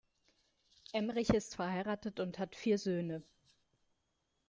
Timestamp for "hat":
2.39-2.55